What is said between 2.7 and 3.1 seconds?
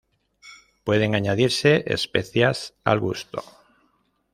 al